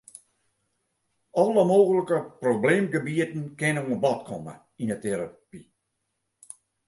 Alle 1.41 1.65
mooglike 1.73 2.17
probleemgebieten 2.43 3.43
kinne 3.59 3.81
oan 3.85 4.01
bod 4.05 4.19
komme 4.27 4.53
yn 4.81 4.89
'e 4.93 4.97
terapy. 5.03 5.59